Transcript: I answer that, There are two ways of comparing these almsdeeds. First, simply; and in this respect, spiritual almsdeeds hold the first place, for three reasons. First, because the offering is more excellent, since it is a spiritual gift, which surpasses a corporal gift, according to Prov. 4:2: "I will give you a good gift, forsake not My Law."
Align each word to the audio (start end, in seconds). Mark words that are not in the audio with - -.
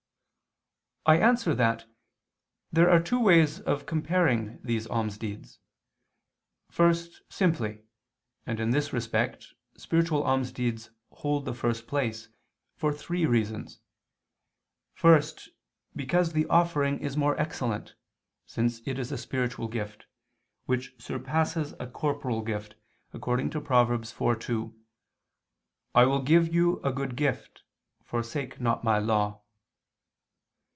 I 1.03 1.17
answer 1.19 1.55
that, 1.55 1.87
There 2.71 2.87
are 2.87 2.99
two 3.01 3.19
ways 3.19 3.59
of 3.61 3.87
comparing 3.87 4.61
these 4.61 4.85
almsdeeds. 4.85 5.57
First, 6.69 7.23
simply; 7.27 7.81
and 8.45 8.59
in 8.59 8.69
this 8.69 8.93
respect, 8.93 9.55
spiritual 9.75 10.21
almsdeeds 10.21 10.91
hold 11.11 11.45
the 11.45 11.55
first 11.55 11.87
place, 11.87 12.29
for 12.75 12.93
three 12.93 13.25
reasons. 13.25 13.79
First, 14.93 15.49
because 15.95 16.33
the 16.33 16.45
offering 16.45 16.99
is 16.99 17.17
more 17.17 17.35
excellent, 17.41 17.95
since 18.45 18.79
it 18.85 18.99
is 18.99 19.11
a 19.11 19.17
spiritual 19.17 19.67
gift, 19.69 20.05
which 20.67 20.93
surpasses 21.01 21.73
a 21.79 21.87
corporal 21.87 22.43
gift, 22.43 22.75
according 23.11 23.49
to 23.49 23.59
Prov. 23.59 23.87
4:2: 23.89 24.71
"I 25.95 26.05
will 26.05 26.21
give 26.21 26.53
you 26.53 26.79
a 26.83 26.93
good 26.93 27.15
gift, 27.15 27.63
forsake 28.03 28.61
not 28.61 28.83
My 28.83 28.99
Law." 28.99 29.39